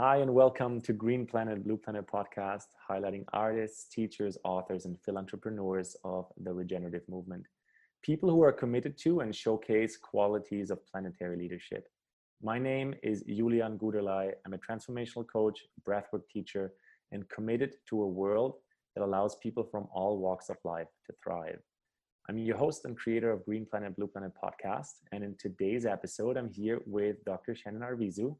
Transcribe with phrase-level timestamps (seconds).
[0.00, 5.96] Hi, and welcome to Green Planet, Blue Planet podcast, highlighting artists, teachers, authors, and philanthropreneurs
[6.04, 7.46] of the regenerative movement.
[8.04, 11.88] People who are committed to and showcase qualities of planetary leadership.
[12.40, 14.34] My name is Julian Guderlei.
[14.46, 16.74] I'm a transformational coach, breathwork teacher,
[17.10, 18.54] and committed to a world
[18.94, 21.58] that allows people from all walks of life to thrive.
[22.28, 24.92] I'm your host and creator of Green Planet, Blue Planet podcast.
[25.10, 27.56] And in today's episode, I'm here with Dr.
[27.56, 28.36] Shannon Arvizu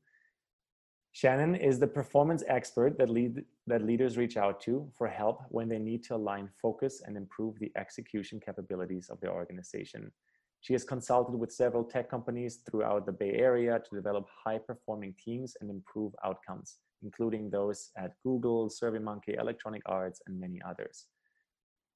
[1.18, 5.68] Shannon is the performance expert that lead that leaders reach out to for help when
[5.68, 10.12] they need to align focus and improve the execution capabilities of their organization.
[10.60, 15.12] She has consulted with several tech companies throughout the Bay Area to develop high performing
[15.18, 21.06] teams and improve outcomes, including those at Google, SurveyMonkey, Electronic Arts, and many others.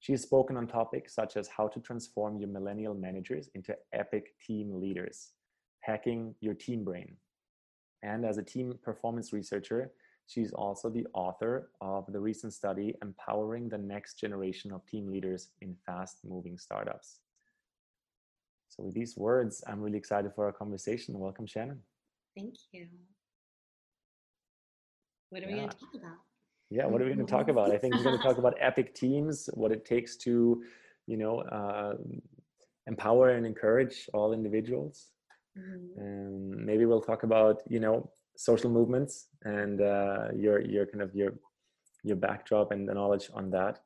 [0.01, 4.35] She has spoken on topics such as how to transform your millennial managers into epic
[4.45, 5.31] team leaders,
[5.79, 7.15] hacking your team brain,
[8.03, 9.91] and as a team performance researcher,
[10.27, 15.49] she's also the author of the recent study Empowering the Next Generation of Team Leaders
[15.61, 17.19] in Fast Moving Startups.
[18.69, 21.17] So, with these words, I'm really excited for our conversation.
[21.17, 21.79] Welcome, Shannon.
[22.35, 22.87] Thank you.
[25.29, 25.51] What are yeah.
[25.51, 26.17] we going to talk about?
[26.69, 27.71] Yeah, what are we going to talk about?
[27.71, 30.63] I think we're going to talk about epic teams, what it takes to,
[31.05, 31.93] you know, uh,
[32.87, 35.12] empower and encourage all individuals
[35.57, 36.01] Mm-hmm.
[36.01, 41.13] Um, maybe we'll talk about you know social movements and uh, your your kind of
[41.15, 41.33] your
[42.03, 43.79] your backdrop and the knowledge on that.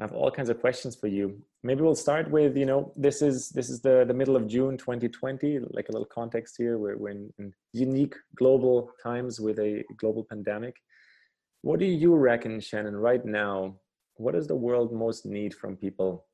[0.00, 1.42] I have all kinds of questions for you.
[1.62, 4.76] Maybe we'll start with you know this is this is the the middle of June
[4.76, 5.60] 2020.
[5.70, 10.24] Like a little context here, we're, we're in, in unique global times with a global
[10.24, 10.76] pandemic.
[11.62, 13.76] What do you reckon, Shannon, right now?
[14.14, 16.26] What does the world most need from people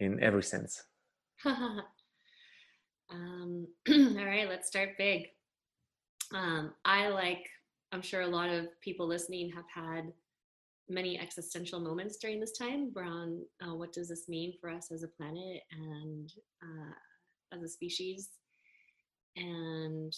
[0.00, 0.82] in every sense?
[3.14, 5.28] Um, all right, let's start big.
[6.32, 7.48] Um, I like,
[7.92, 10.12] I'm sure a lot of people listening have had
[10.88, 15.02] many existential moments during this time around uh, what does this mean for us as
[15.02, 16.32] a planet and
[16.62, 18.30] uh, as a species,
[19.36, 20.14] and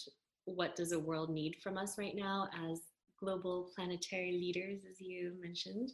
[0.46, 2.80] what does the world need from us right now as
[3.20, 5.92] global planetary leaders, as you mentioned.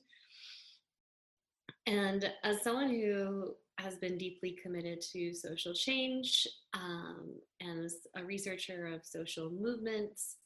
[1.87, 8.25] And as someone who has been deeply committed to social change um, and is a
[8.25, 10.37] researcher of social movements,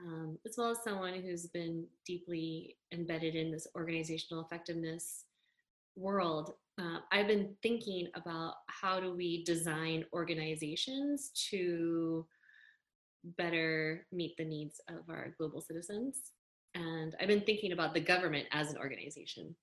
[0.00, 5.24] um, as well as someone who's been deeply embedded in this organizational effectiveness
[5.96, 6.54] world.
[6.78, 12.26] Uh, I've been thinking about how do we design organizations to
[13.36, 16.32] better meet the needs of our global citizens.
[16.74, 19.54] And I've been thinking about the government as an organization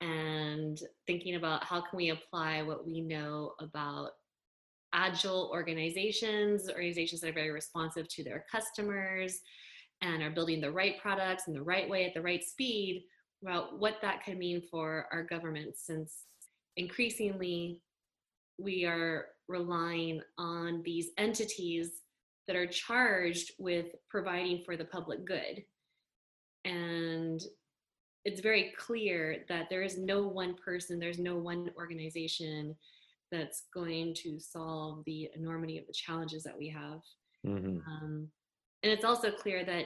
[0.00, 4.10] and thinking about how can we apply what we know about
[4.92, 9.40] agile organizations organizations that are very responsive to their customers
[10.02, 13.04] and are building the right products in the right way at the right speed
[13.42, 16.24] about what that could mean for our government since
[16.76, 17.80] increasingly
[18.58, 22.02] we are relying on these entities
[22.46, 25.62] that are charged with providing for the public good.
[26.64, 27.40] And
[28.26, 32.74] it's very clear that there is no one person, there's no one organization
[33.30, 37.00] that's going to solve the enormity of the challenges that we have.
[37.46, 37.78] Mm-hmm.
[37.88, 38.28] Um,
[38.82, 39.84] and it's also clear that,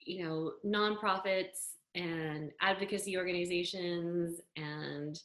[0.00, 5.16] you know, nonprofits and advocacy organizations and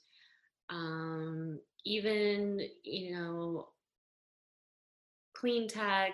[0.69, 3.69] um, even, you know,
[5.33, 6.13] clean tech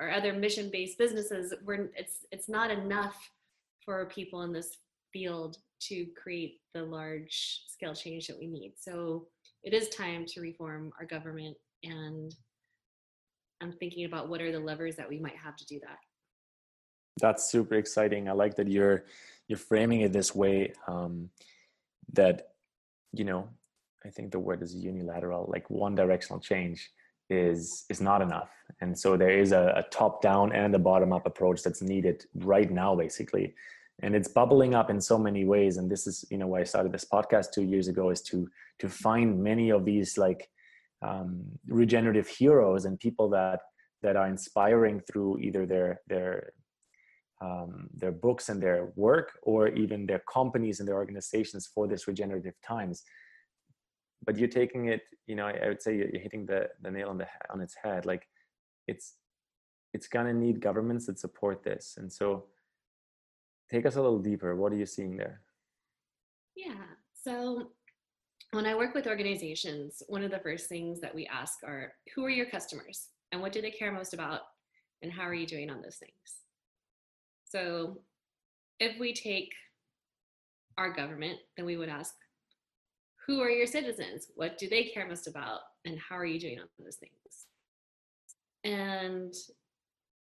[0.00, 3.30] or other mission-based businesses, we're, it's, it's not enough
[3.84, 4.78] for people in this
[5.12, 8.74] field to create the large scale change that we need.
[8.76, 9.26] So
[9.62, 12.34] it is time to reform our government and
[13.60, 15.98] I'm thinking about what are the levers that we might have to do that.
[17.20, 18.28] That's super exciting.
[18.28, 19.04] I like that you're
[19.48, 20.72] you're framing it this way.
[20.86, 21.30] Um,
[22.12, 22.50] that
[23.12, 23.48] you know,
[24.04, 25.48] I think the word is unilateral.
[25.52, 26.90] Like one directional change
[27.28, 28.50] is is not enough,
[28.80, 32.24] and so there is a, a top down and a bottom up approach that's needed
[32.36, 33.54] right now, basically
[34.02, 35.76] and it's bubbling up in so many ways.
[35.76, 38.48] And this is you know why i started this podcast two years ago is to
[38.78, 40.48] to find many of these like
[41.02, 43.60] um, regenerative heroes and people that
[44.02, 46.52] that are inspiring through either their their
[47.40, 52.08] um, their books and their work or even their companies and their organizations for this
[52.08, 53.04] regenerative times.
[54.24, 57.18] But you're taking it you know i, would say you're hitting the the nail on
[57.18, 58.06] the on its head.
[58.06, 58.26] Like
[58.86, 59.14] it's
[59.92, 61.94] it's gonna need governments that support this.
[61.96, 62.46] And so
[63.70, 64.56] take us a little deeper.
[64.56, 65.42] What are you seeing there?
[66.56, 66.74] Yeah.
[67.14, 67.70] So
[68.52, 72.24] when I work with organizations, one of the first things that we ask are who
[72.24, 74.40] are your customers and what do they care most about
[75.02, 76.12] and how are you doing on those things?
[77.44, 78.00] So
[78.80, 79.52] if we take
[80.76, 82.14] our government, then we would ask,
[83.26, 84.28] who are your citizens?
[84.34, 85.60] What do they care most about?
[85.84, 87.12] And how are you doing on those things?
[88.64, 89.34] And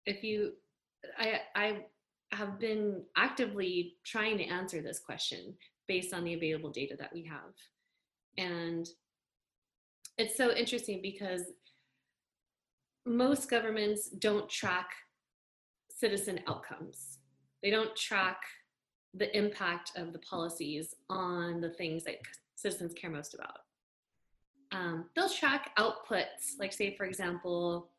[0.06, 0.52] if you,
[1.18, 1.78] I, I
[2.32, 5.54] have been actively trying to answer this question
[5.86, 7.54] based on the available data that we have.
[8.36, 8.86] And
[10.18, 11.42] it's so interesting because
[13.06, 14.90] most governments don't track
[15.88, 17.18] citizen outcomes.
[17.62, 18.38] They don't track
[19.14, 22.16] the impact of the policies on the things that
[22.56, 23.58] citizens care most about.
[24.72, 27.90] Um, they'll track outputs, like, say, for example,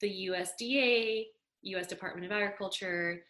[0.00, 1.26] the USDA,
[1.62, 3.22] US Department of Agriculture,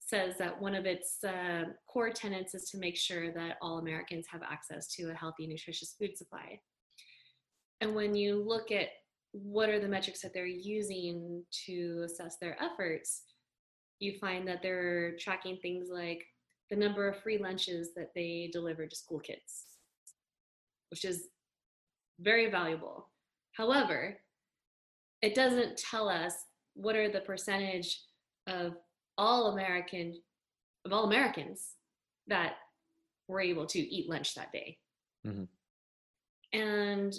[0.00, 4.26] says that one of its uh, core tenets is to make sure that all Americans
[4.30, 6.60] have access to a healthy, nutritious food supply.
[7.80, 8.88] And when you look at
[9.32, 13.22] what are the metrics that they're using to assess their efforts,
[13.98, 16.24] you find that they're tracking things like
[16.70, 19.64] the number of free lunches that they deliver to school kids,
[20.90, 21.28] which is
[22.20, 23.08] very valuable.
[23.52, 24.18] However,
[25.22, 26.34] it doesn't tell us
[26.74, 28.00] what are the percentage
[28.46, 28.74] of
[29.16, 30.14] all American
[30.84, 31.74] of all Americans
[32.26, 32.54] that
[33.28, 34.76] were able to eat lunch that day.
[35.26, 35.44] Mm-hmm.
[36.58, 37.14] And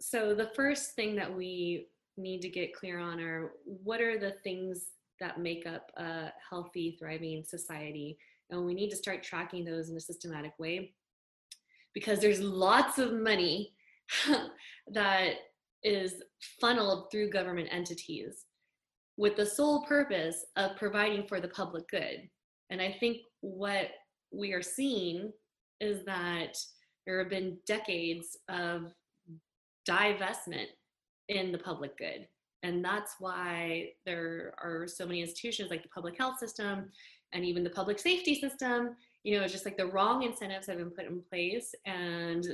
[0.00, 4.32] so the first thing that we need to get clear on are what are the
[4.42, 4.86] things
[5.20, 8.18] that make up a healthy, thriving society.
[8.50, 10.92] And we need to start tracking those in a systematic way
[11.94, 13.74] because there's lots of money
[14.92, 15.34] that
[15.84, 16.22] is
[16.60, 18.44] funneled through government entities
[19.16, 22.28] with the sole purpose of providing for the public good.
[22.70, 23.88] And I think what
[24.32, 25.32] we are seeing
[25.80, 26.56] is that
[27.06, 28.92] there have been decades of
[29.88, 30.66] divestment
[31.28, 32.26] in the public good.
[32.62, 36.90] And that's why there are so many institutions like the public health system
[37.32, 38.94] and even the public safety system.
[39.24, 42.44] You know, just like the wrong incentives have been put in place, and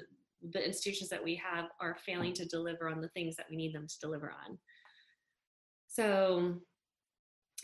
[0.50, 3.74] the institutions that we have are failing to deliver on the things that we need
[3.74, 4.58] them to deliver on.
[5.88, 6.54] So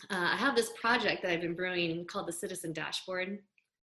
[0.09, 3.39] uh, I have this project that I've been brewing called the Citizen Dashboard,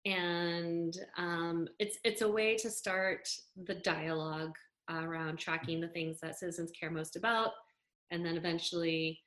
[0.05, 3.27] and um, it's it's a way to start
[3.65, 4.55] the dialogue
[4.89, 7.51] around tracking the things that citizens care most about,
[8.11, 9.19] and then eventually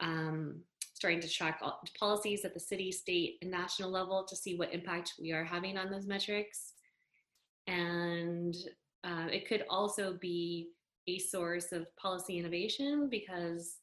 [0.00, 0.60] um,
[0.94, 1.60] starting to track
[1.98, 5.76] policies at the city, state, and national level to see what impact we are having
[5.76, 6.72] on those metrics.
[7.66, 8.54] And
[9.04, 10.68] uh, it could also be
[11.08, 13.78] a source of policy innovation because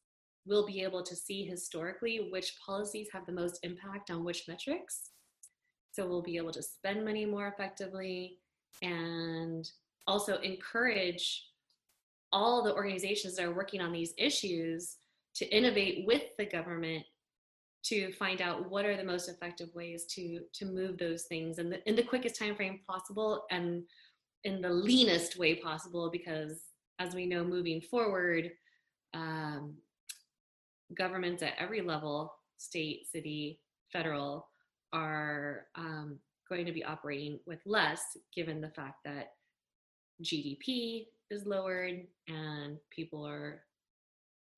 [0.46, 5.12] we'll be able to see historically which policies have the most impact on which metrics.
[5.92, 8.38] So we'll be able to spend money more effectively
[8.82, 9.70] and
[10.08, 11.46] also encourage
[12.32, 14.98] all the organizations that are working on these issues
[15.36, 17.04] to innovate with the government
[17.90, 21.70] to find out what are the most effective ways to to move those things in
[21.70, 23.84] the in the quickest time frame possible and
[24.44, 26.66] in the leanest way possible because
[27.00, 28.52] as we know moving forward
[29.14, 29.76] um,
[30.96, 33.60] governments at every level state city
[33.92, 34.48] federal
[34.94, 38.02] are um, going to be operating with less
[38.36, 39.34] given the fact that
[40.24, 43.64] gdp is lowered and people are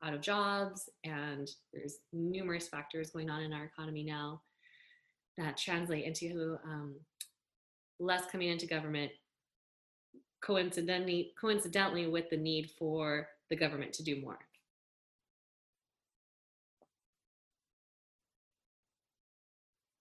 [0.04, 4.42] out of jobs and there's numerous factors going on in our economy now
[5.38, 6.96] that translate into um,
[8.00, 9.12] less coming into government
[10.42, 14.40] coincidentally coincidentally with the need for the government to do more.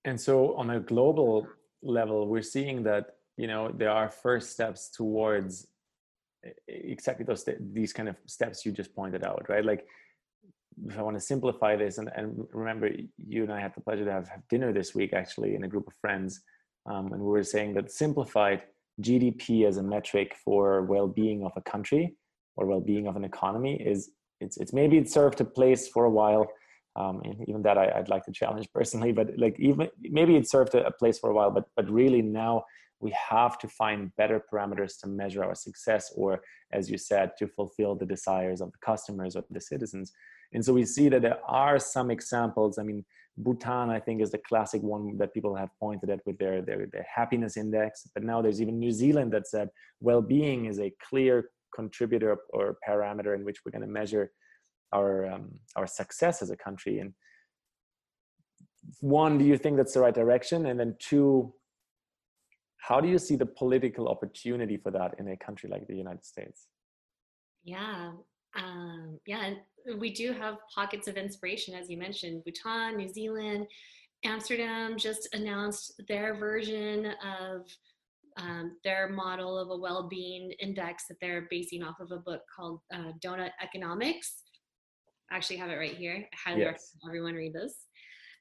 [0.06, 1.46] And so on a global
[1.82, 5.66] level we're seeing that you know there are first steps towards
[6.68, 9.64] exactly those these kind of steps you just pointed out right?
[9.64, 9.86] Like
[10.86, 14.04] if i want to simplify this and, and remember you and i had the pleasure
[14.04, 16.40] to have, have dinner this week actually in a group of friends
[16.86, 18.62] um, and we were saying that simplified
[19.02, 22.14] gdp as a metric for well-being of a country
[22.56, 26.10] or well-being of an economy is it's, it's maybe it served a place for a
[26.10, 26.46] while
[26.96, 30.48] um, and even that I, would like to challenge personally but like even maybe it
[30.48, 32.64] served a, a place for a while but but really now
[33.00, 36.40] we have to find better parameters to measure our success or
[36.72, 40.12] as you said to fulfill the desires of the customers or the citizens.
[40.52, 42.78] And so we see that there are some examples.
[42.78, 43.04] I mean
[43.38, 46.86] bhutan i think is the classic one that people have pointed at with their, their,
[46.86, 48.08] their happiness index.
[48.12, 53.34] But now there's even new zealand that said well-being is a clear contributor or parameter
[53.34, 54.32] in which we're going to measure
[54.92, 56.98] our um, our success as a country.
[56.98, 57.12] And
[59.00, 60.66] one do you think that's the right direction?
[60.66, 61.54] And then two
[62.80, 66.24] how do you see the political opportunity for that in a country like the United
[66.24, 66.66] States?
[67.62, 68.12] Yeah,
[68.56, 69.54] um, yeah,
[69.98, 72.42] we do have pockets of inspiration, as you mentioned.
[72.44, 73.66] Bhutan, New Zealand,
[74.24, 77.66] Amsterdam just announced their version of
[78.36, 82.80] um, their model of a well-being index that they're basing off of a book called
[82.94, 84.42] uh, Doughnut Economics.
[85.30, 86.26] I actually have it right here.
[86.32, 86.94] I highly yes.
[87.02, 87.74] recommend everyone read this.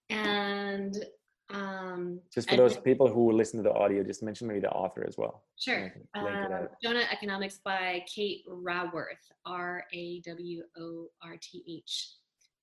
[0.10, 1.06] And
[1.52, 5.04] um, just for those people who listen to the audio, just mention maybe the author
[5.08, 5.44] as well.
[5.58, 5.92] Sure.
[6.16, 12.12] Uh, Doughnut Economics by Kate Raworth, R A W O R T H.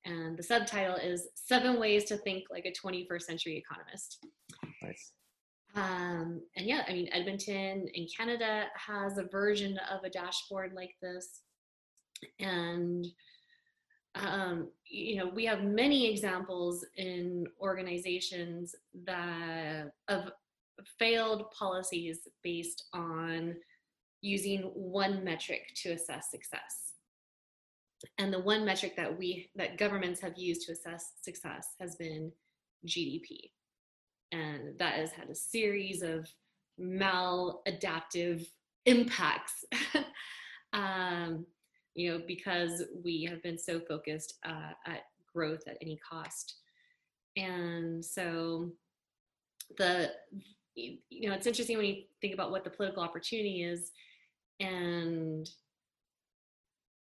[0.04, 4.24] And the subtitle is Seven Ways to Think Like a 21st Century Economist.
[4.80, 5.12] Nice.
[5.74, 10.94] Um, and yeah, I mean, Edmonton in Canada has a version of a dashboard like
[11.02, 11.40] this.
[12.38, 13.04] And
[14.25, 20.30] um, you know, we have many examples in organizations that of
[20.99, 23.54] failed policies based on
[24.20, 26.92] using one metric to assess success.
[28.18, 32.32] And the one metric that we that governments have used to assess success has been
[32.87, 33.50] GDP.
[34.32, 36.28] And that has had a series of
[36.80, 38.46] maladaptive
[38.85, 39.64] impacts.
[40.73, 41.46] um,
[41.96, 46.56] you know, because we have been so focused uh, at growth at any cost.
[47.36, 48.70] And so
[49.78, 50.12] the,
[50.74, 53.90] you know, it's interesting when you think about what the political opportunity is
[54.60, 55.50] and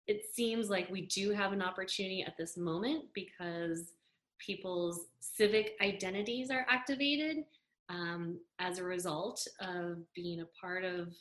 [0.06, 3.92] it seems like we do have an opportunity at this moment because
[4.38, 7.44] people's civic identities are activated
[7.88, 11.14] um, as a result of being a part of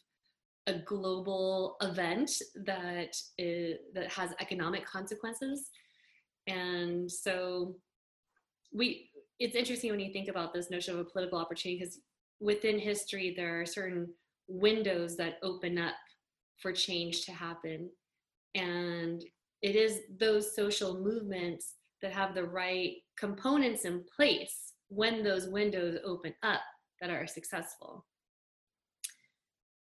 [0.70, 2.32] a global event
[2.66, 5.70] that is, that has economic consequences.
[6.48, 7.76] And so
[8.74, 9.10] we
[9.40, 12.00] it's interesting when you think about this notion of a political opportunity because
[12.40, 14.08] within history there are certain
[14.48, 15.96] windows that open up
[16.58, 17.90] for change to happen.
[18.56, 19.24] And
[19.62, 25.98] it is those social movements that have the right components in place when those windows
[26.06, 26.62] open up
[27.00, 28.06] that are successful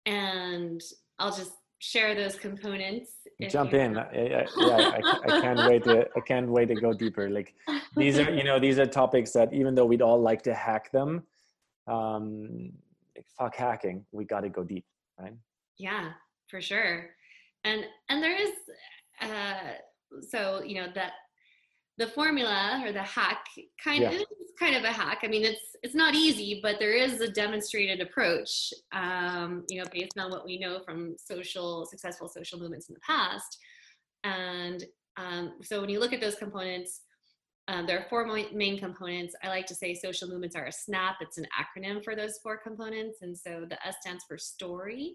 [0.06, 0.82] and
[1.20, 3.12] I'll just share those components.
[3.50, 3.98] Jump in.
[3.98, 7.30] I, I, yeah, I, I, can't wait to I can't wait to go deeper.
[7.30, 7.54] Like
[7.98, 10.92] these are you know these are topics that even though we'd all like to hack
[10.92, 11.24] them,
[11.88, 12.72] um,
[13.38, 14.86] fuck hacking, we got to go deep,
[15.20, 15.34] right?
[15.78, 16.12] Yeah,
[16.48, 17.10] for sure.
[17.66, 18.54] And and there is
[19.22, 19.74] uh,
[20.30, 21.14] so you know that
[21.98, 23.46] the formula or the hack
[23.84, 24.10] kind yeah.
[24.10, 25.20] of is kind of a hack.
[25.24, 29.88] I mean, it's it's not easy, but there is a demonstrated approach, um, you know,
[29.92, 33.58] based on what we know from social successful social movements in the past.
[34.24, 34.84] And
[35.18, 37.02] um, so when you look at those components,
[37.68, 39.36] um, there are four main components.
[39.44, 41.18] I like to say social movements are a SNAP.
[41.22, 43.20] It's an acronym for those four components.
[43.22, 45.14] And so the S stands for story.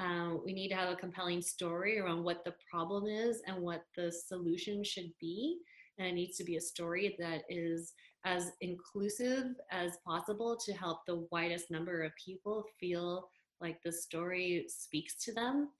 [0.00, 3.82] Um, we need to have a compelling story around what the problem is and what
[3.96, 5.58] the solution should be
[5.98, 7.92] and it needs to be a story that is
[8.24, 13.28] as inclusive as possible to help the widest number of people feel
[13.60, 15.70] like the story speaks to them.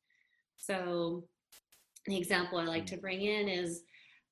[0.56, 1.24] So,
[2.06, 3.82] the example I like to bring in is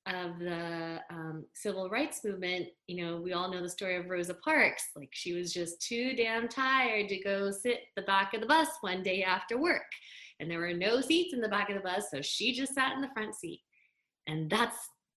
[0.06, 2.68] of the um, civil rights movement.
[2.86, 4.84] You know, we all know the story of Rosa Parks.
[4.94, 8.68] Like, she was just too damn tired to go sit the back of the bus
[8.80, 9.90] one day after work.
[10.38, 12.94] And there were no seats in the back of the bus, so she just sat
[12.94, 13.62] in the front seat.
[14.26, 14.76] And that's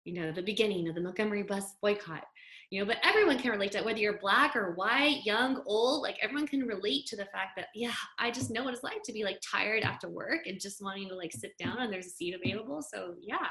[0.08, 2.24] you know, the beginning of the Montgomery bus boycott.
[2.70, 6.02] You know, but everyone can relate to it, whether you're black or white, young, old,
[6.02, 9.04] like everyone can relate to the fact that, yeah, I just know what it's like
[9.04, 12.08] to be like tired after work and just wanting to like sit down and there's
[12.08, 12.82] a seat available.
[12.82, 13.48] So yeah.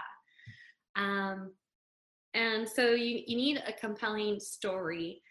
[0.96, 1.52] Um,
[2.34, 5.22] and so you, you need a compelling story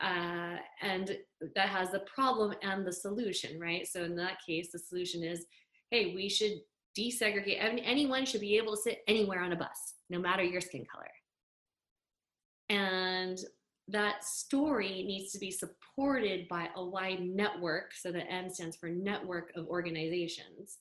[0.00, 1.16] uh, and
[1.56, 3.86] that has the problem and the solution, right?
[3.86, 5.44] So in that case, the solution is,
[5.90, 6.52] hey, we should
[6.98, 7.58] desegregate.
[7.60, 11.10] Anyone should be able to sit anywhere on a bus no matter your skin color.
[12.68, 13.38] And
[13.88, 17.92] that story needs to be supported by a wide network.
[17.94, 20.78] So the N stands for network of organizations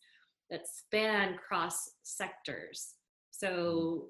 [0.50, 2.96] that span cross sectors.
[3.32, 4.10] So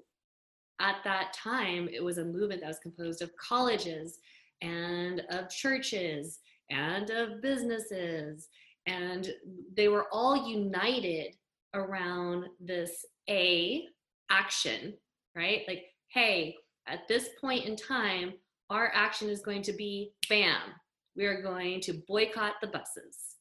[0.80, 4.18] at that time, it was a movement that was composed of colleges
[4.62, 8.48] and of churches and of businesses.
[8.86, 9.32] And
[9.76, 11.34] they were all united
[11.74, 13.84] around this A
[14.30, 14.94] action
[15.34, 15.62] right?
[15.66, 18.34] Like, hey, at this point in time,
[18.70, 20.60] our action is going to be bam,
[21.16, 23.36] we are going to boycott the buses.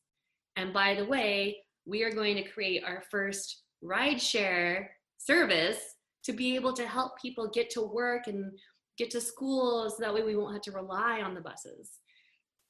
[0.55, 4.87] And by the way, we are going to create our first rideshare
[5.17, 5.79] service
[6.23, 8.51] to be able to help people get to work and
[8.97, 11.99] get to school so that way we won't have to rely on the buses.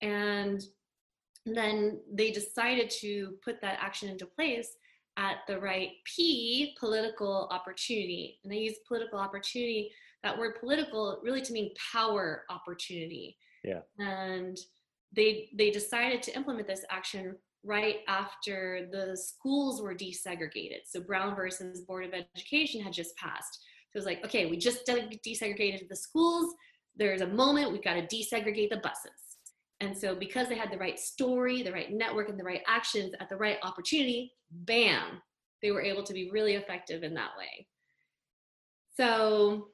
[0.01, 0.63] And
[1.46, 4.70] then they decided to put that action into place
[5.17, 8.39] at the right P, political opportunity.
[8.43, 9.91] And I use political opportunity,
[10.24, 13.38] that word political really to mean power opportunity.
[13.63, 13.82] Yeah.
[14.00, 14.58] And
[15.15, 20.82] they they decided to implement this action right after the schools were desegregated.
[20.86, 23.60] So Brown versus Board of Education had just passed.
[23.91, 26.53] So it was like, okay, we just desegregated the schools.
[26.96, 29.33] There's a moment we've got to desegregate the buses.
[29.84, 33.13] And so because they had the right story, the right network, and the right actions
[33.20, 35.22] at the right opportunity, bam,
[35.62, 37.68] they were able to be really effective in that way.
[38.96, 39.70] So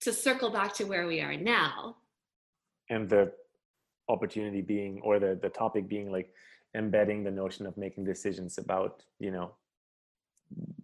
[0.00, 1.96] to circle back to where we are now.
[2.90, 3.32] And the
[4.08, 6.32] opportunity being or the the topic being like
[6.76, 9.52] embedding the notion of making decisions about you know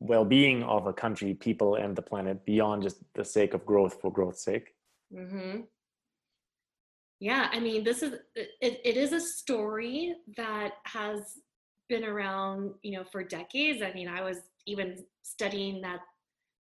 [0.00, 4.10] well-being of a country people and the planet beyond just the sake of growth for
[4.10, 4.74] growth's sake
[5.14, 5.60] mm-hmm.
[7.22, 11.38] Yeah i mean this is it, it is a story that has
[11.88, 16.00] been around you know for decades i mean i was even studying that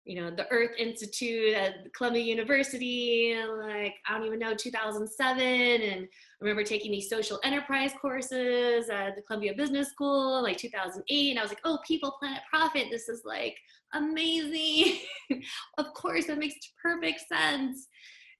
[0.08, 5.38] you know, the Earth Institute at Columbia University, like, I don't even know, 2007.
[5.38, 6.08] And I
[6.40, 11.30] remember taking these social enterprise courses at the Columbia Business School, like 2008.
[11.30, 12.86] And I was like, oh, people, planet, profit.
[12.90, 13.54] This is like
[13.92, 15.00] amazing.
[15.78, 17.86] of course, that makes perfect sense.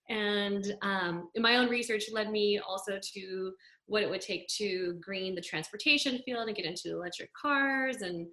[0.08, 3.52] And um, my own research led me also to
[3.86, 8.26] what it would take to green the transportation field and get into electric cars and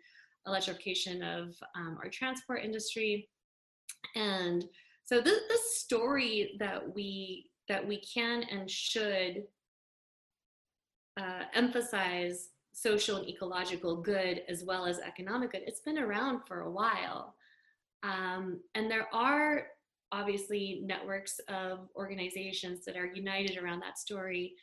[0.48, 3.28] electrification of um, our transport industry.
[4.16, 4.66] And
[5.06, 5.40] so this,
[5.76, 9.44] story that we that we can and should
[11.20, 15.62] uh, emphasize social and ecological good as well as economic good.
[15.68, 17.36] It's been around for a while.
[18.02, 19.68] Um, and there are
[20.16, 24.54] obviously networks of organizations that are united around that story.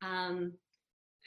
[0.00, 0.52] Um,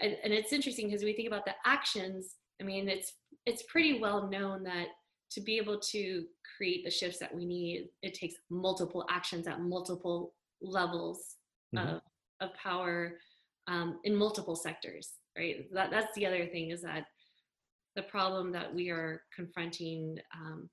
[0.02, 2.36] and, and it's interesting because we think about the actions.
[2.62, 3.14] I mean, it's
[3.46, 4.88] it's pretty well known that
[5.32, 6.24] to be able to
[6.58, 11.36] create the shifts that we need, it takes multiple actions at multiple levels
[11.76, 11.96] mm-hmm.
[11.96, 12.02] of,
[12.42, 13.18] of power
[13.68, 15.68] um, in multiple sectors, right?
[15.74, 17.06] That, that's the other thing is that
[17.96, 20.70] the problem that we are confronting, um,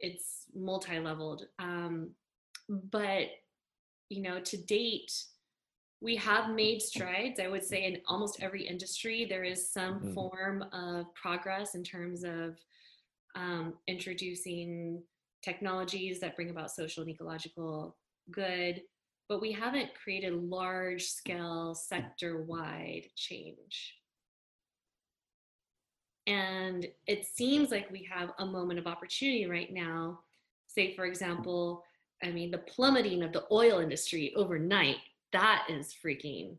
[0.00, 1.46] it's multi-leveled.
[1.58, 2.10] Um,
[2.68, 3.28] but,
[4.08, 5.12] you know, to date,
[6.00, 10.14] we have made strides i would say in almost every industry there is some mm-hmm.
[10.14, 12.58] form of progress in terms of
[13.36, 15.02] um, introducing
[15.42, 17.96] technologies that bring about social and ecological
[18.30, 18.82] good
[19.28, 23.94] but we haven't created large scale sector wide change
[26.26, 30.18] and it seems like we have a moment of opportunity right now
[30.66, 31.82] say for example
[32.22, 34.96] i mean the plummeting of the oil industry overnight
[35.32, 36.56] that is freaking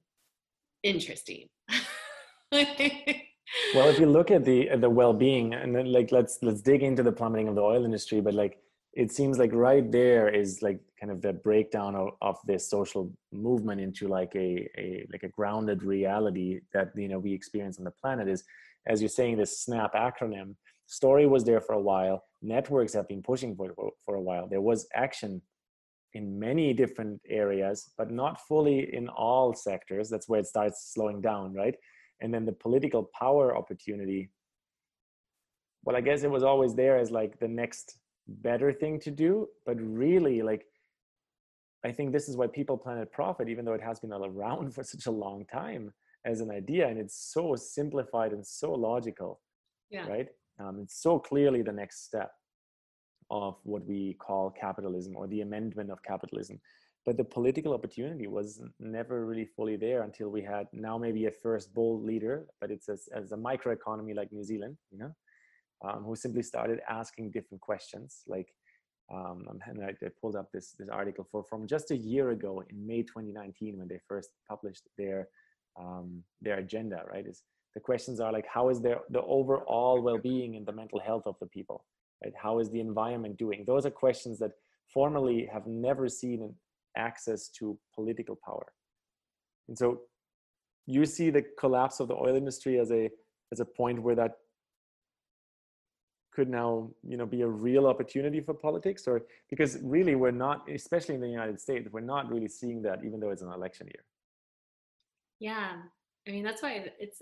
[0.83, 1.47] interesting.
[2.51, 6.83] well, if you look at the at the well-being, and then like let's let's dig
[6.83, 8.57] into the plummeting of the oil industry, but like
[8.93, 13.11] it seems like right there is like kind of the breakdown of, of this social
[13.31, 17.85] movement into like a, a like a grounded reality that you know we experience on
[17.85, 18.43] the planet is
[18.87, 20.55] as you're saying this snap acronym
[20.87, 23.73] story was there for a while networks have been pushing for
[24.05, 25.41] for a while there was action
[26.13, 30.09] in many different areas, but not fully in all sectors.
[30.09, 31.75] That's where it starts slowing down, right?
[32.21, 34.29] And then the political power opportunity.
[35.83, 39.47] Well, I guess it was always there as like the next better thing to do,
[39.65, 40.65] but really, like,
[41.83, 44.83] I think this is why People Planet Profit, even though it has been around for
[44.83, 45.91] such a long time
[46.25, 49.41] as an idea, and it's so simplified and so logical,
[49.89, 50.07] yeah.
[50.07, 50.27] right?
[50.59, 52.31] Um, it's so clearly the next step
[53.29, 56.59] of what we call capitalism or the amendment of capitalism.
[57.05, 61.31] But the political opportunity was never really fully there until we had now maybe a
[61.31, 65.11] first bold leader, but it's as, as a microeconomy like New Zealand, you know,
[65.83, 68.21] um, who simply started asking different questions.
[68.27, 68.49] Like,
[69.11, 72.63] um, and I, I pulled up this this article for from just a year ago
[72.69, 75.27] in May 2019 when they first published their
[75.79, 77.03] um, their agenda.
[77.11, 80.99] Right, is the questions are like, how is their the overall well-being and the mental
[80.99, 81.85] health of the people?
[82.23, 82.33] right?
[82.35, 83.63] How is the environment doing?
[83.65, 84.51] Those are questions that
[84.93, 86.53] formerly have never seen
[86.97, 88.73] access to political power.
[89.67, 90.01] And so
[90.85, 93.09] you see the collapse of the oil industry as a
[93.51, 94.31] as a point where that
[96.33, 100.65] could now you know be a real opportunity for politics or because really we're not
[100.73, 103.85] especially in the united states we're not really seeing that even though it's an election
[103.87, 104.03] year
[105.41, 105.73] yeah.
[106.27, 107.21] I mean that's why it's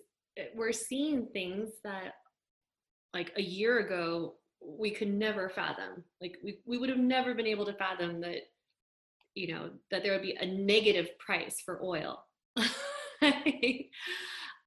[0.54, 2.14] we're seeing things that
[3.14, 6.04] like a year ago we could never fathom.
[6.22, 8.42] Like we, we would have never been able to fathom that
[9.34, 12.24] you know that there would be a negative price for oil.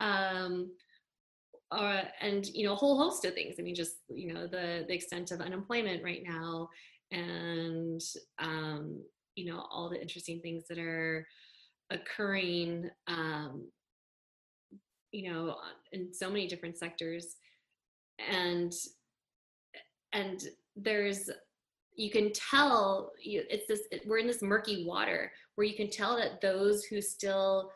[0.00, 0.72] Um
[1.70, 3.56] uh, and you know a whole host of things.
[3.58, 6.68] I mean just you know the the extent of unemployment right now
[7.12, 8.00] and
[8.40, 9.00] um,
[9.36, 11.26] you know all the interesting things that are
[11.92, 13.66] occurring um,
[15.12, 15.56] you know
[15.92, 17.36] in so many different sectors.
[18.30, 18.72] And
[20.12, 20.42] and
[20.76, 21.30] there's
[21.94, 26.40] you can tell it's this we're in this murky water where you can tell that
[26.40, 27.70] those who still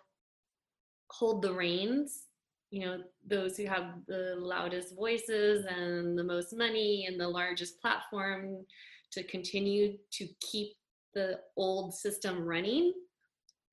[1.11, 2.25] hold the reins
[2.71, 7.81] you know those who have the loudest voices and the most money and the largest
[7.81, 8.65] platform
[9.13, 10.73] to continue to keep
[11.15, 12.93] the old system running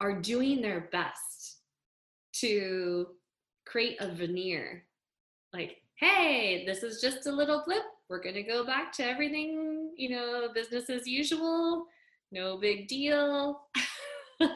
[0.02, 1.58] are doing their best
[2.34, 3.08] to
[3.66, 4.84] create a veneer.
[5.54, 7.84] Like hey this is just a little blip.
[8.10, 11.86] We're going to go back to everything you know business as usual.
[12.32, 13.62] No big deal.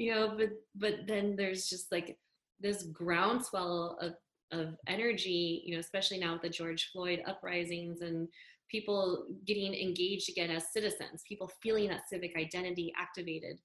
[0.00, 2.16] You know but but then there's just like
[2.58, 4.14] this groundswell of
[4.50, 8.26] of energy you know especially now with the george floyd uprisings and
[8.70, 13.58] people getting engaged again as citizens people feeling that civic identity activated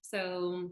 [0.00, 0.70] so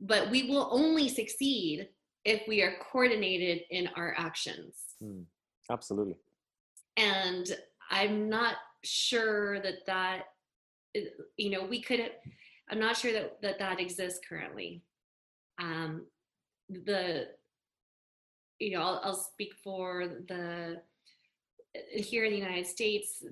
[0.00, 1.88] but we will only succeed
[2.24, 4.74] if we are coordinated in our actions.
[5.02, 5.24] Mm,
[5.70, 6.16] absolutely.
[6.96, 7.46] And
[7.90, 10.24] i'm not sure that that
[11.36, 12.00] you know we could
[12.70, 14.82] i'm not sure that that, that exists currently.
[15.58, 16.06] Um
[16.68, 17.28] the
[18.58, 20.82] you know I'll, I'll speak for the
[21.94, 23.22] here in the united states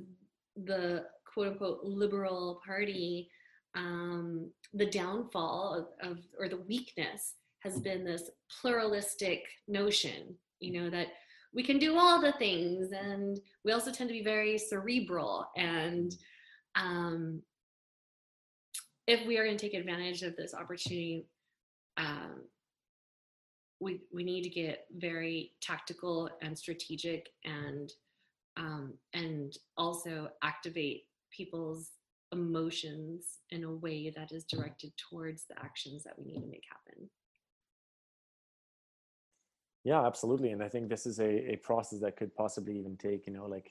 [0.56, 3.28] the quote unquote liberal party
[3.74, 10.90] um, the downfall of, of, or the weakness has been this pluralistic notion you know
[10.90, 11.08] that
[11.54, 16.14] we can do all the things and we also tend to be very cerebral and
[16.76, 17.40] um,
[19.06, 21.26] if we are going to take advantage of this opportunity
[21.96, 22.42] um,
[23.80, 27.92] we, we need to get very tactical and strategic and
[28.56, 31.90] um, and also activate people's
[32.34, 36.64] emotions in a way that is directed towards the actions that we need to make
[36.68, 37.08] happen.
[39.84, 43.26] Yeah absolutely and i think this is a, a process that could possibly even take
[43.26, 43.68] you know like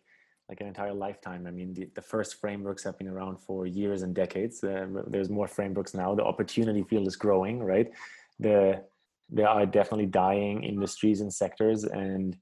[0.50, 1.48] like an entire lifetime.
[1.48, 4.64] I mean the, the first frameworks have been around for years and decades.
[4.64, 6.14] Uh, there's more frameworks now.
[6.16, 7.90] The opportunity field is growing right?
[8.40, 8.84] The
[9.30, 12.38] there are definitely dying industries and sectors and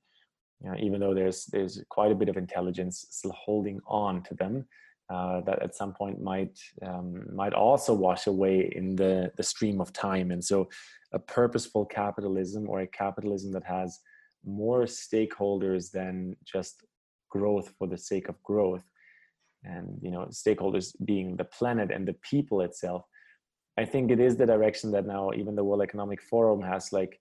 [0.61, 4.33] you know, even though there's there's quite a bit of intelligence still holding on to
[4.35, 4.65] them
[5.11, 9.81] uh, that at some point might um, might also wash away in the the stream
[9.81, 10.31] of time.
[10.31, 10.69] And so
[11.13, 13.99] a purposeful capitalism or a capitalism that has
[14.45, 16.83] more stakeholders than just
[17.29, 18.83] growth for the sake of growth
[19.63, 23.03] and you know stakeholders being the planet and the people itself
[23.77, 27.19] i think it is the direction that now even the world economic forum has like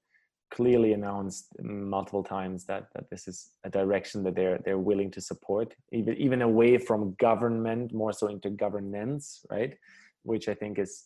[0.51, 5.21] clearly announced multiple times that that this is a direction that they're they're willing to
[5.21, 9.75] support even even away from government more so into governance right?
[10.23, 11.05] Which i think is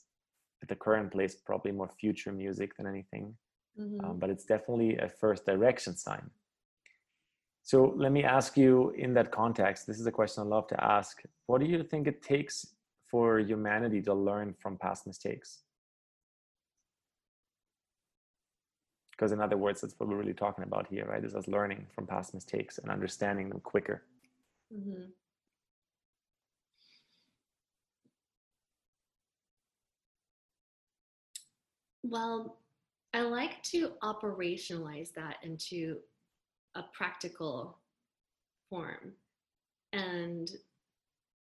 [0.62, 3.34] at the current place probably more future music than anything.
[3.78, 4.04] Mm-hmm.
[4.04, 6.30] um, but it's definitely a first direction sign.
[7.64, 10.84] So let me ask you in that context this is a question i love to
[10.84, 11.22] ask.
[11.46, 12.66] What do you think it takes
[13.10, 15.63] for humanity to learn from past mistakes
[19.16, 21.86] because in other words that's what we're really talking about here right is us learning
[21.94, 24.02] from past mistakes and understanding them quicker.
[24.74, 25.04] Mm-hmm.
[32.02, 32.58] well
[33.14, 35.96] i like to operationalize that into
[36.76, 37.78] a practical
[38.68, 39.12] form.
[39.92, 40.50] And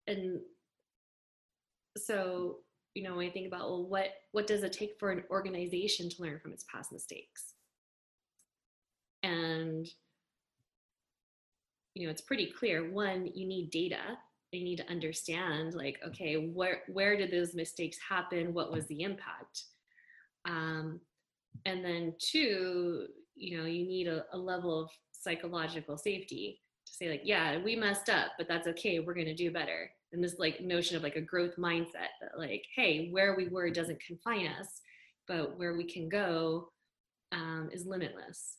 [0.07, 0.39] and
[1.97, 2.57] so
[2.93, 6.09] you know when i think about well what what does it take for an organization
[6.09, 7.53] to learn from its past mistakes
[9.23, 9.87] and
[11.95, 14.17] you know it's pretty clear one you need data
[14.53, 18.53] you need to understand like okay where where did those mistakes happen?
[18.53, 19.65] What was the impact?
[20.45, 20.99] Um,
[21.65, 27.09] and then two you know you need a, a level of psychological safety to say
[27.09, 29.89] like yeah we messed up but that's okay we're going to do better.
[30.11, 33.69] And this like notion of like a growth mindset that like hey where we were
[33.69, 34.81] doesn't confine us
[35.27, 36.69] but where we can go
[37.31, 38.57] um, is limitless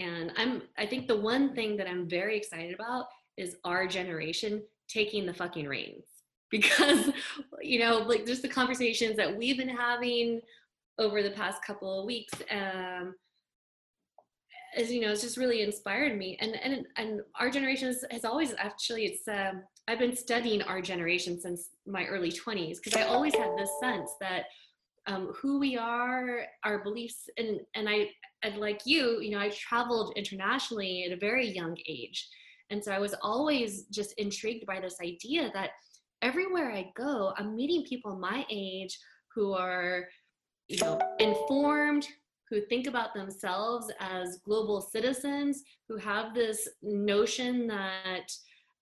[0.00, 4.62] and I'm I think the one thing that I'm very excited about is our generation
[4.88, 6.04] taking the fucking reins.
[6.50, 7.12] Because
[7.62, 10.40] you know like just the conversations that we've been having
[10.98, 13.14] over the past couple of weeks um
[14.76, 16.36] as you know it's just really inspired me.
[16.40, 21.40] And and and our generation has, always actually it's um i've been studying our generation
[21.40, 24.46] since my early 20s because i always had this sense that
[25.06, 28.08] um, who we are our beliefs and and i
[28.42, 32.28] and like you, you know, I traveled internationally at a very young age.
[32.70, 35.70] And so I was always just intrigued by this idea that
[36.22, 38.98] everywhere I go, I'm meeting people my age
[39.34, 40.04] who are,
[40.68, 42.06] you know, informed,
[42.48, 48.32] who think about themselves as global citizens, who have this notion that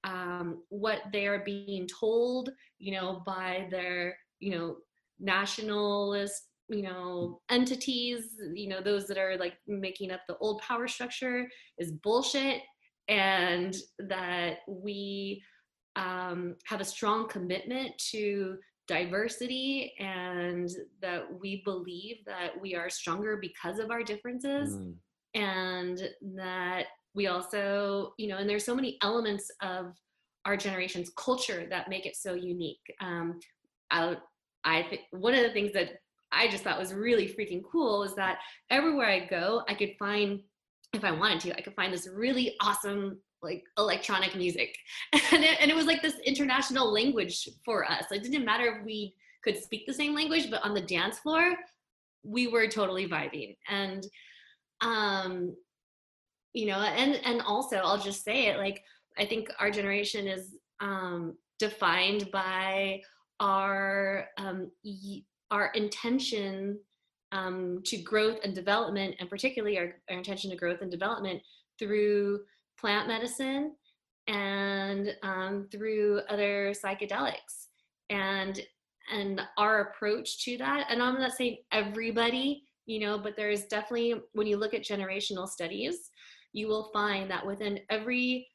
[0.04, 4.76] um, what they are being told, you know, by their, you know,
[5.18, 10.86] nationalist you know entities you know those that are like making up the old power
[10.86, 12.62] structure is bullshit
[13.08, 15.42] and that we
[15.96, 23.38] um, have a strong commitment to diversity and that we believe that we are stronger
[23.40, 24.94] because of our differences mm.
[25.34, 29.94] and that we also you know and there's so many elements of
[30.44, 33.38] our generation's culture that make it so unique um,
[33.90, 34.16] I,
[34.64, 35.92] I think one of the things that
[36.32, 38.38] I just thought was really freaking cool is that
[38.70, 40.40] everywhere I go, I could find,
[40.92, 44.76] if I wanted to, I could find this really awesome like electronic music.
[45.32, 48.06] And it, and it was like this international language for us.
[48.10, 49.14] It didn't matter if we
[49.44, 51.54] could speak the same language, but on the dance floor,
[52.24, 53.56] we were totally vibing.
[53.68, 54.06] And,
[54.80, 55.54] um,
[56.54, 58.82] you know, and, and also I'll just say it, like,
[59.18, 63.02] I think our generation is um, defined by
[63.40, 64.70] our um,
[65.50, 66.78] our intention
[67.32, 71.42] um, to growth and development, and particularly our, our intention to growth and development
[71.78, 72.40] through
[72.78, 73.74] plant medicine
[74.26, 77.66] and um, through other psychedelics.
[78.10, 78.60] And
[79.10, 84.20] and our approach to that, and I'm not saying everybody, you know, but there's definitely
[84.32, 86.10] when you look at generational studies,
[86.52, 88.48] you will find that within every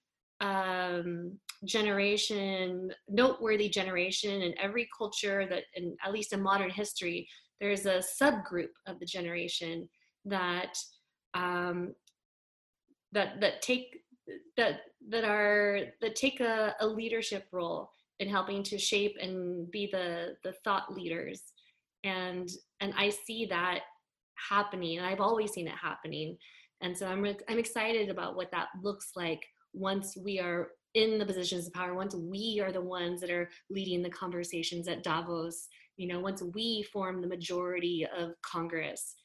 [0.43, 7.27] um, generation, noteworthy generation in every culture that, in, at least in modern history,
[7.61, 9.87] there's a subgroup of the generation
[10.25, 10.77] that
[11.33, 11.95] um,
[13.13, 13.99] that that take
[14.57, 19.89] that that are that take a, a leadership role in helping to shape and be
[19.91, 21.41] the the thought leaders.
[22.03, 22.49] And
[22.81, 23.79] and i see that
[24.49, 26.37] happening i've always seen it happening.
[26.81, 29.41] And so i'm i'm excited about what that looks like
[29.73, 33.49] once we are in the positions of power, once we are the ones that are
[33.69, 39.15] leading the conversations at Davos, you know, once we form the majority of Congress.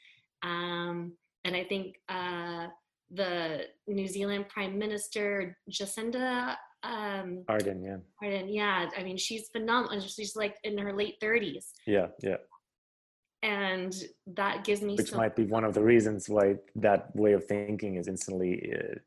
[0.43, 1.13] Um,
[1.45, 2.69] and I think uh,
[3.11, 7.97] the New Zealand Prime Minister Jacinda um, Ardern, yeah.
[8.23, 8.89] Ardern, yeah.
[8.97, 10.01] I mean, she's phenomenal.
[10.01, 11.67] She's like in her late 30s.
[11.87, 12.37] Yeah, yeah.
[13.43, 13.95] And
[14.35, 14.97] that gives me.
[14.97, 18.73] Which might be one of the reasons why that way of thinking is instantly.
[18.75, 18.99] Uh,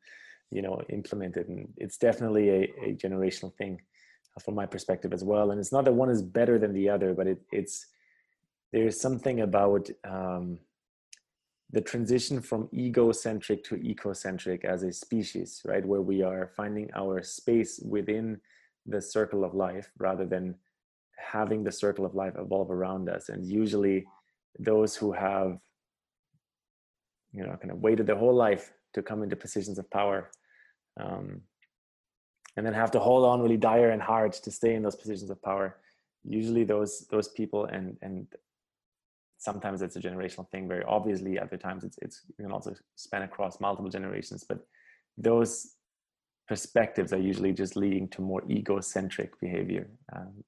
[0.52, 3.82] you know implemented and it's definitely a, a generational thing
[4.38, 5.52] uh, from my perspective as well.
[5.52, 7.88] And it's not that one is better than the other but it, it's
[8.74, 10.60] there's something about um,
[11.72, 15.86] the transition from egocentric to ecocentric as a species right?
[15.86, 18.40] Where we are finding our space within
[18.86, 20.56] the circle of life rather than
[21.18, 23.30] having the circle of life evolve around us.
[23.30, 24.06] And usually
[24.60, 25.60] those who have
[27.32, 30.30] you know kind of waited their whole life to come into positions of power
[31.00, 31.42] um,
[32.58, 35.30] and then have to hold on really dire and hard to stay in those positions
[35.30, 35.78] of power.
[36.24, 38.28] Usually those those people and and
[39.38, 43.24] sometimes it's a generational thing very obviously other times it's it's you can also span
[43.24, 44.60] across multiple generations but
[45.18, 45.78] those
[46.48, 50.44] perspectives are usually just leading to more egocentric behavior um,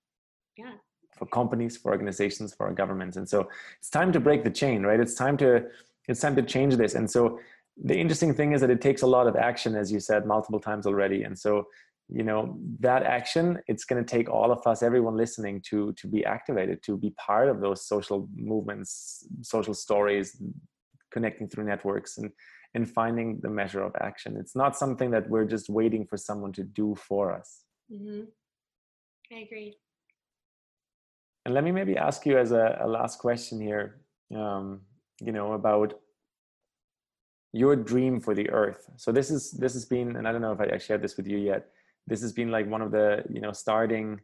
[0.58, 0.73] yeah.
[1.17, 3.15] for companies for organizations for our governments.
[3.17, 3.47] And so
[3.79, 4.99] it's time to break the chain right?
[4.99, 5.65] It's time to
[6.10, 6.95] it's time to change this.
[6.95, 7.39] And so
[7.81, 10.59] the interesting thing is that it takes a lot of action as you said multiple
[10.59, 11.23] times already.
[11.23, 11.67] And so
[12.09, 16.05] you know that action it's going to take all of us everyone listening to to
[16.05, 20.36] be activated to be part of those social movements social stories
[21.13, 22.29] connecting through networks and
[22.75, 24.36] and finding the measure of action.
[24.38, 27.62] It's not something that we're just waiting for someone to do for us.
[27.91, 28.23] Mm-hmm.
[29.31, 29.77] i agree.
[31.45, 33.99] And let me maybe ask you as a, a last question here
[34.36, 34.81] um,
[35.21, 35.99] you know about
[37.53, 38.89] your dream for the earth.
[38.97, 41.27] So this is this has been and i don't know if i shared this with
[41.27, 41.67] you yet
[42.07, 44.19] this has been like one of the you know starting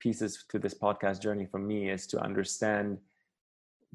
[0.00, 2.98] pieces to this podcast journey for me is to understand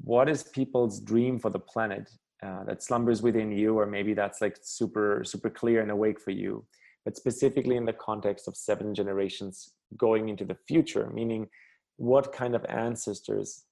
[0.02, 2.10] what is people's dream for the planet
[2.42, 6.30] uh, that slumbers within you or maybe that's like super super clear and awake for
[6.30, 6.64] you
[7.04, 11.48] but specifically in the context of seven generations going into the future meaning
[11.96, 13.64] what kind of ancestors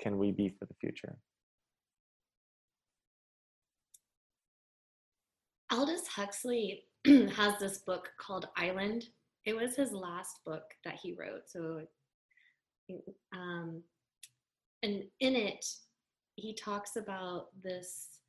[0.00, 1.16] can we be for the future
[5.74, 9.06] Aldous Huxley has this book called Island.
[9.44, 11.48] It was his last book that he wrote.
[11.48, 11.80] So,
[13.32, 13.82] um,
[14.84, 15.66] and in it,
[16.36, 18.20] he talks about this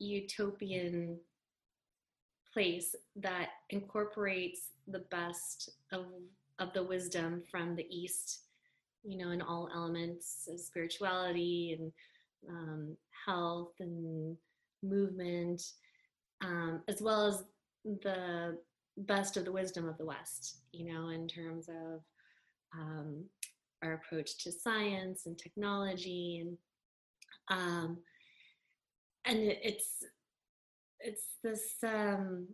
[0.00, 1.20] utopian
[2.52, 6.06] place that incorporates the best of
[6.58, 8.40] of the wisdom from the east
[9.04, 11.92] you know in all elements of spirituality and
[12.48, 14.36] um, health and
[14.82, 15.62] movement
[16.42, 17.44] um, as well as
[17.84, 18.58] the
[18.98, 22.00] best of the wisdom of the west you know in terms of
[22.74, 23.24] um,
[23.82, 26.58] our approach to science and technology and
[27.48, 27.98] um,
[29.24, 30.04] and it, it's
[31.00, 32.46] it's this um,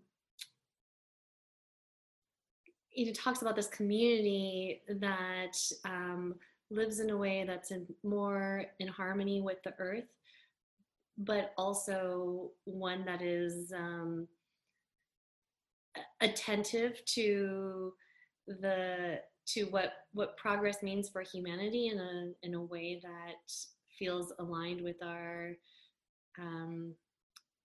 [2.93, 6.35] you know talks about this community that um,
[6.71, 10.05] lives in a way that's in more in harmony with the earth
[11.19, 14.27] but also one that is um,
[16.21, 17.93] attentive to
[18.47, 23.53] the to what what progress means for humanity in a in a way that
[23.99, 25.53] feels aligned with our
[26.41, 26.95] um,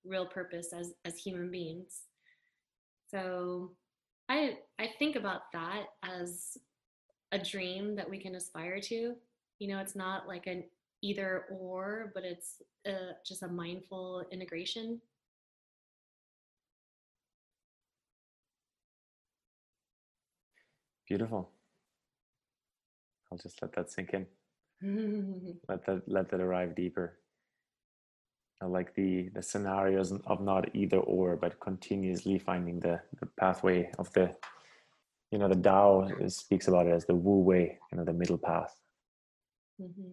[0.06, 2.04] real purpose as as human beings.
[3.10, 3.72] So
[4.30, 6.58] I I think about that as
[7.32, 9.16] a dream that we can aspire to.
[9.60, 10.64] You know, it's not like an
[11.08, 15.02] either or, but it's a, uh, just a mindful integration.
[21.08, 21.50] Beautiful.
[23.32, 24.26] I'll just let that sink in.
[25.70, 27.18] let that let that arrive deeper.
[28.62, 33.90] I like the the scenarios of not either or, but continuously finding the the pathway
[33.98, 34.36] of the,
[35.32, 38.38] you know, the Tao speaks about it as the Wu Wei, you know, the middle
[38.38, 38.76] path.
[39.82, 40.12] Mm-hmm.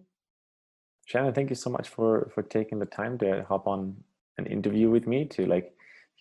[1.05, 3.95] Shannon, thank you so much for for taking the time to hop on
[4.37, 5.73] an interview with me to like,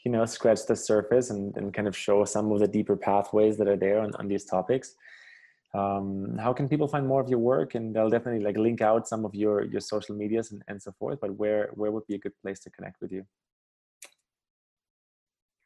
[0.05, 3.57] you know, scratch the surface and, and kind of show some of the deeper pathways
[3.57, 4.95] that are there on, on these topics.
[5.75, 7.75] Um, how can people find more of your work?
[7.75, 10.93] And they'll definitely like link out some of your your social medias and, and so
[10.99, 13.25] forth but where where would be a good place to connect with you?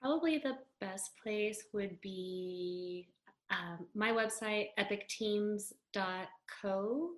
[0.01, 3.09] Probably the best place would be
[3.51, 7.11] um, my website epicteams.co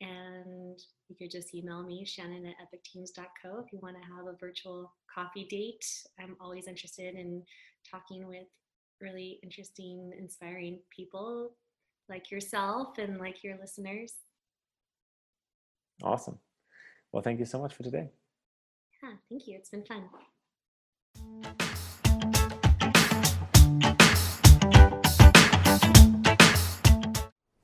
[0.00, 4.36] and you could just email me shannon at epicteams.co if you want to have a
[4.38, 5.84] virtual coffee date
[6.20, 7.42] i'm always interested in
[7.90, 8.46] talking with
[9.00, 11.52] really interesting inspiring people
[12.08, 14.14] like yourself and like your listeners.
[16.02, 16.38] Awesome.
[17.12, 18.08] Well, thank you so much for today.
[19.02, 19.56] Yeah, thank you.
[19.56, 20.04] It's been fun.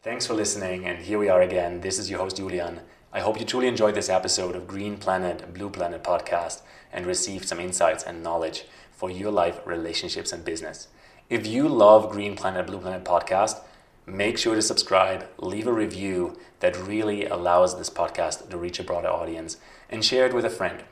[0.05, 1.81] Thanks for listening, and here we are again.
[1.81, 2.81] This is your host, Julian.
[3.11, 6.61] I hope you truly enjoyed this episode of Green Planet, Blue Planet podcast
[6.93, 10.88] and received some insights and knowledge for your life, relationships, and business.
[11.31, 13.62] If you love Green Planet, Blue Planet podcast,
[14.05, 18.85] make sure to subscribe, leave a review that really allows this podcast to reach a
[18.85, 19.57] broader audience,
[19.88, 20.85] and share it with a friend.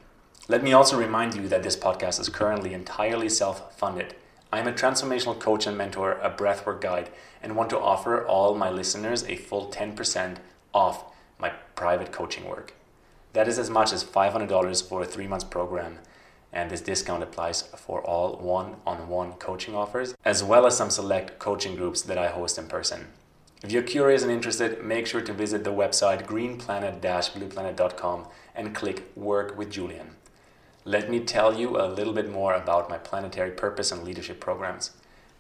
[0.49, 4.15] Let me also remind you that this podcast is currently entirely self funded.
[4.53, 7.09] I am a transformational coach and mentor, a breathwork guide,
[7.43, 10.37] and want to offer all my listeners a full 10%
[10.75, 11.05] off
[11.39, 12.75] my private coaching work.
[13.33, 16.01] That is as much as $500 for a three month program
[16.53, 21.75] and this discount applies for all one-on-one coaching offers as well as some select coaching
[21.75, 23.07] groups that I host in person.
[23.65, 29.57] If you're curious and interested, make sure to visit the website greenplanet-blueplanet.com and click Work
[29.57, 30.17] with Julian.
[30.85, 34.91] Let me tell you a little bit more about my planetary purpose and leadership programs.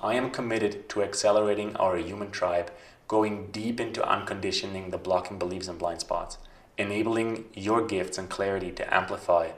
[0.00, 2.70] I am committed to accelerating our human tribe,
[3.08, 6.38] going deep into unconditioning the blocking beliefs and blind spots,
[6.78, 9.50] enabling your gifts and clarity to amplify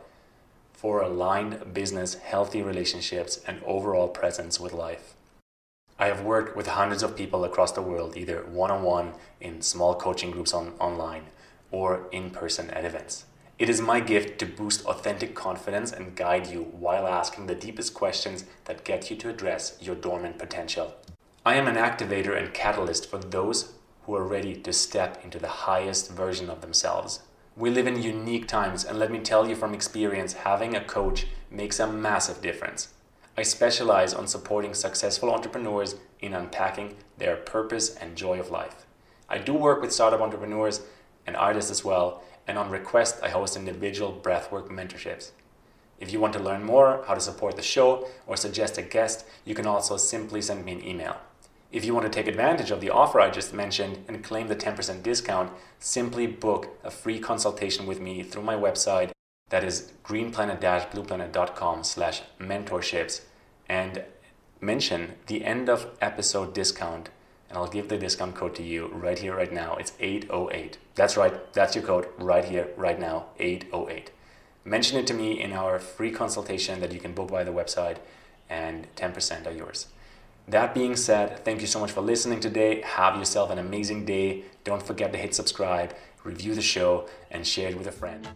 [0.73, 5.13] for aligned business, healthy relationships, and overall presence with life.
[5.99, 9.61] I have worked with hundreds of people across the world, either one on one in
[9.61, 11.25] small coaching groups on, online
[11.71, 13.27] or in person at events.
[13.59, 17.95] It is my gift to boost authentic confidence and guide you while asking the deepest
[17.95, 20.95] questions that get you to address your dormant potential.
[21.47, 25.49] I am an activator and catalyst for those who are ready to step into the
[25.49, 27.21] highest version of themselves
[27.57, 31.27] we live in unique times, and let me tell you from experience, having a coach
[31.53, 32.89] makes a massive difference.
[33.39, 38.87] I specialize on supporting successful entrepreneurs in unpacking their purpose and joy of life.
[39.29, 40.81] I do work with startup entrepreneurs
[41.29, 45.31] and artists as well, and on request, I host individual breathwork mentorships.
[45.99, 49.25] If you want to learn more how to support the show or suggest a guest,
[49.45, 51.17] you can also simply send me an email.
[51.73, 54.57] If you want to take advantage of the offer I just mentioned and claim the
[54.57, 59.11] 10% discount, simply book a free consultation with me through my website
[59.51, 63.23] that is greenplanet-blueplanet.com slash mentorships
[63.69, 64.05] and
[64.61, 67.09] mention the end of episode discount
[67.55, 69.77] and I'll give the discount code to you right here, right now.
[69.77, 70.77] It's 808.
[70.97, 71.53] That's right.
[71.53, 74.11] That's your code right here, right now, 808.
[74.65, 77.99] mention it to me in our free consultation that you can book by the website,
[78.51, 79.87] and 10% are yours.
[80.49, 82.81] That being said, thank you so much for listening today.
[82.81, 84.43] Have yourself an amazing day.
[84.65, 85.95] Don't forget to hit subscribe,
[86.25, 88.27] review the show, and share it with a friend.